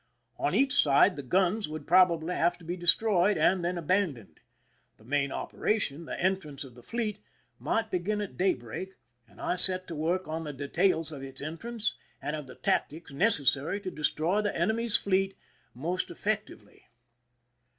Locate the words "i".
9.39-9.53